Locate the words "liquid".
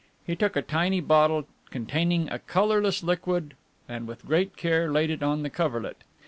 3.03-3.53